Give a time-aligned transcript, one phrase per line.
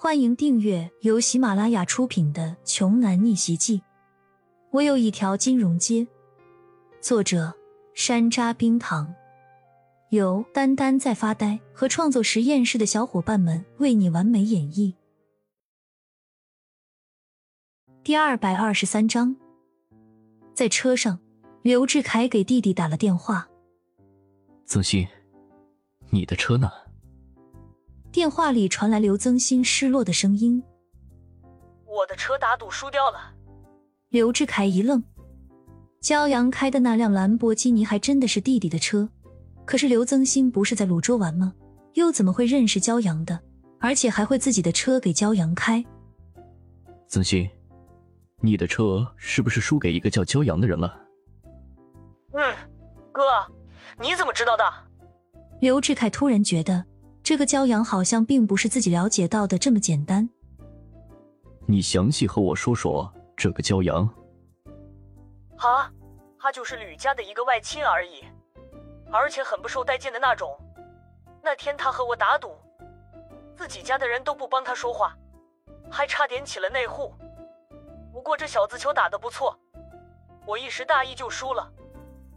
[0.00, 3.78] 欢迎订阅由喜马拉雅出品的《穷男逆袭记》。
[4.70, 6.06] 我有一条金融街。
[7.00, 7.52] 作者：
[7.94, 9.12] 山楂冰糖，
[10.10, 14.94] 由丹丹在发呆和创作实验室的小伙伴们为你完美演绎。
[18.04, 19.34] 第二百二十三章，
[20.54, 21.18] 在车上，
[21.62, 23.48] 刘志凯给弟弟打了电话。
[24.64, 25.08] 曾鑫，
[26.10, 26.70] 你的车呢？
[28.18, 30.60] 电话里传来刘增新失落的声音
[31.86, 33.32] ：“我的车打赌输掉了。”
[34.10, 35.00] 刘志凯一愣，
[36.02, 39.08] 骄阳开的那辆兰博基尼还真的是弟弟的车，
[39.64, 41.54] 可是刘增新不是在泸州玩吗？
[41.94, 43.38] 又怎么会认识骄阳的？
[43.78, 45.84] 而且还会自己的车给骄阳开？
[47.06, 47.48] 曾鑫，
[48.40, 50.92] 你的车是不是输给一个叫骄阳的人了？
[52.32, 52.56] 嗯，
[53.12, 53.22] 哥，
[54.00, 54.64] 你怎么知道的？
[55.60, 56.84] 刘志凯突然觉得。
[57.28, 60.26] 这个骄阳好像并不是自己了解到的这么简单。
[61.66, 64.08] 你详细和我说说这个骄阳。
[65.58, 65.92] 啊，
[66.38, 68.24] 他就是吕家的一个外亲而已，
[69.12, 70.58] 而且很不受待见的那种。
[71.42, 72.56] 那天他和我打赌，
[73.54, 75.14] 自己家的人都不帮他说话，
[75.90, 77.12] 还差点起了内讧。
[78.10, 79.54] 不过这小子球打得不错，
[80.46, 81.70] 我一时大意就输了。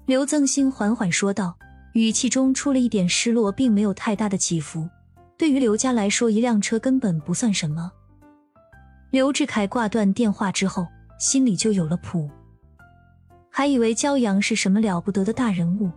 [0.05, 1.55] 刘增新缓缓说道。
[1.93, 4.87] 语气中出了一点失落，并没有太大的起伏。
[5.37, 7.91] 对于刘家来说，一辆车根本不算什么。
[9.09, 10.87] 刘志凯挂断电话之后，
[11.19, 12.29] 心里就有了谱。
[13.49, 15.91] 还以为骄阳是什么了不得的大人物，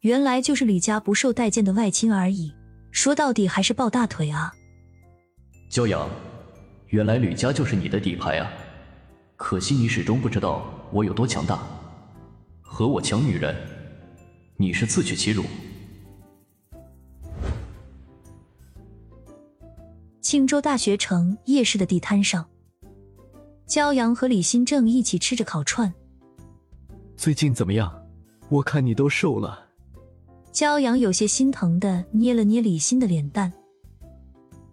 [0.00, 2.54] 原来就是李家不受待见的外亲而已。
[2.92, 4.52] 说到底还是抱大腿啊！
[5.68, 6.08] 骄阳，
[6.88, 8.50] 原来吕家就是你的底牌啊！
[9.34, 11.58] 可惜你始终不知道我有多强大，
[12.60, 13.56] 和我抢女人。
[14.60, 15.42] 你是自取其辱。
[20.20, 22.46] 青州大学城夜市的地摊上，
[23.66, 25.90] 焦阳和李新正一起吃着烤串。
[27.16, 27.90] 最近怎么样？
[28.50, 29.66] 我看你都瘦了。
[30.52, 33.50] 焦阳有些心疼的捏了捏李欣的脸蛋。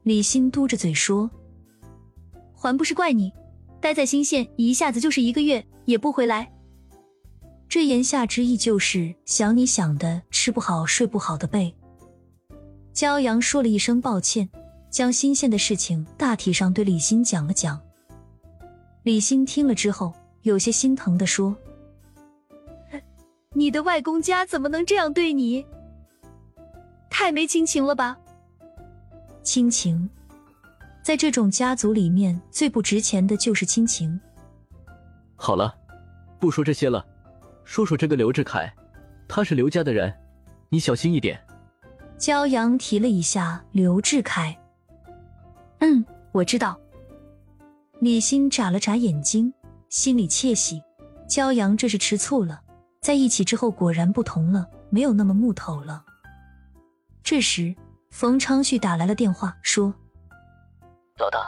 [0.04, 1.32] 李欣嘟着嘴说
[2.54, 3.32] ：“还不是怪你，
[3.80, 6.52] 待在新县一下子就是一个月，也不回来。”
[7.70, 11.76] 这言下之意就是想你想的吃不好睡不好的背。
[12.94, 14.50] 骄阳说了一声抱歉，
[14.90, 17.80] 将新鲜的事情大体上对李欣讲了讲。
[19.04, 20.14] 李欣听了之后，
[20.44, 21.56] 有些心疼的说
[23.54, 25.66] ：“你的外公家怎么能这样对你？
[27.10, 28.18] 太没亲情了吧？
[29.44, 30.10] 亲情，
[31.04, 34.20] 在这种家族里面最不值钱的就是亲情。”
[35.36, 35.76] 好了，
[36.40, 37.06] 不说这些了。
[37.68, 38.74] 说说这个刘志凯，
[39.28, 40.12] 他是刘家的人，
[40.70, 41.38] 你小心一点。
[42.18, 44.58] 骄阳提了一下刘志凯。
[45.80, 46.80] 嗯，我知道。
[48.00, 49.54] 李欣眨了眨眼睛，
[49.90, 50.82] 心里窃喜。
[51.28, 52.62] 骄阳这是吃醋了，
[53.02, 56.06] 在一起之后果然不同了，没有那么木头了。
[57.22, 57.76] 这时，
[58.12, 59.94] 冯昌旭打来了电话，说
[61.20, 61.40] ：“老大，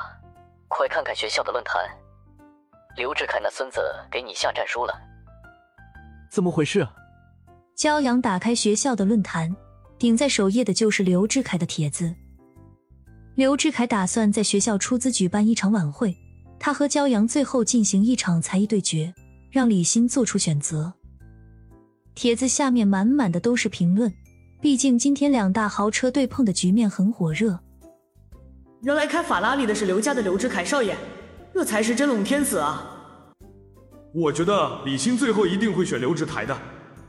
[0.68, 1.82] 快看看学校的论坛，
[2.98, 3.80] 刘志凯那孙子
[4.12, 4.94] 给你下战书了。”
[6.30, 6.88] 怎么回事？
[7.76, 9.56] 骄阳打开学校的论坛，
[9.98, 12.14] 顶在首页的就是刘志凯的帖子。
[13.36, 16.16] 刘志凯打算在学校出资举办一场晚会，
[16.60, 19.14] 他和骄阳最后进行一场才艺对决，
[19.50, 20.94] 让李欣做出选择。
[22.16, 24.14] 帖子下面满满的都是评论，
[24.60, 27.58] 毕竟今天两大豪车对碰的局面很火热。
[28.82, 30.98] 原来开法拉利的是刘家的刘志凯少爷，
[31.54, 32.99] 这才是真龙天子啊！
[34.12, 36.58] 我觉得李欣最后一定会选刘志凯的，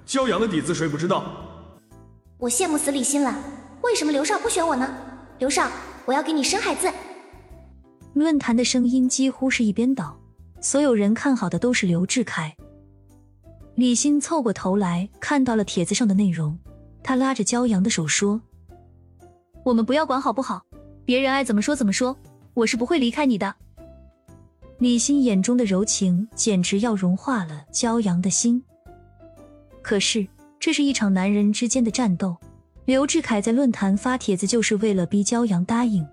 [0.06, 1.25] 骄阳的底子谁不知道？
[2.37, 3.34] 我羡慕死李欣了，
[3.83, 4.87] 为什么刘少不选我呢？
[5.38, 5.66] 刘少，
[6.05, 6.93] 我要给你生孩子。
[8.12, 10.15] 论坛的声音几乎是一边倒，
[10.61, 12.55] 所有人看好的都是刘志凯。
[13.77, 16.59] 李欣凑过头来看到了帖子上的内容，
[17.03, 18.38] 他拉着骄阳的手说
[19.65, 20.67] ：“我们不要管好不好？
[21.06, 22.15] 别人爱怎么说怎么说，
[22.53, 23.55] 我是不会离开你的。”
[24.81, 28.65] 李欣眼中的柔情简直要融化了骄阳的心。
[29.82, 30.27] 可是，
[30.59, 32.35] 这是一场男人之间的战斗。
[32.87, 36.06] 刘志凯在论坛发帖子，就是为了逼骄阳答应。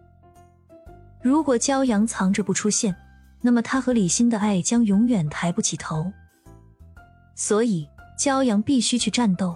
[1.21, 2.93] 如果骄阳藏着不出现，
[3.41, 6.11] 那么他和李欣的爱将永远抬不起头。
[7.35, 7.87] 所以，
[8.19, 9.55] 骄阳必须去战斗。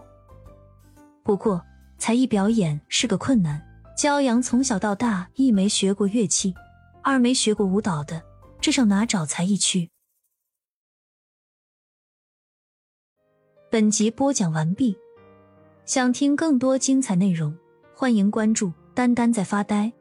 [1.22, 1.62] 不过，
[1.98, 3.62] 才艺表演是个困难。
[3.98, 6.56] 骄阳从小到大，一没学过乐器，
[7.04, 8.22] 二没学过舞蹈的。
[8.62, 9.90] 这上哪找才艺去？
[13.72, 14.96] 本集播讲完毕，
[15.84, 17.58] 想听更多精彩内容，
[17.96, 19.92] 欢迎关注“丹丹在发呆”。